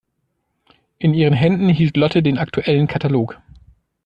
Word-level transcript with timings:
In 0.97 1.13
ihren 1.13 1.35
Händen 1.35 1.69
hielt 1.69 1.95
Lotte 1.95 2.23
den 2.23 2.39
aktuellen 2.39 2.87
Katalog. 2.87 3.39